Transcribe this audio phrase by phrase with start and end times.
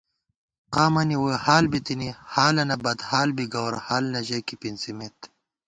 [0.75, 5.19] قامَنی ووئی حال بِتِنی حالَنہ بدحال بی گوَرحال نہ ژَئیکےپِنڅِمېت